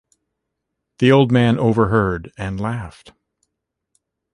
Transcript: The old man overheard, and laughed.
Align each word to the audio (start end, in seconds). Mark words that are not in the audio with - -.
The 0.97 1.11
old 1.11 1.31
man 1.31 1.59
overheard, 1.59 2.33
and 2.35 2.59
laughed. 2.59 3.13